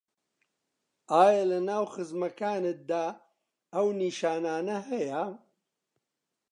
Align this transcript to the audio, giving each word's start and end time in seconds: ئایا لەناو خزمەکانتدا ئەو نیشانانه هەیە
ئایا 1.11 1.43
لەناو 1.51 1.85
خزمەکانتدا 1.93 3.05
ئەو 3.73 3.87
نیشانانه 4.01 4.77
هەیە 4.89 5.23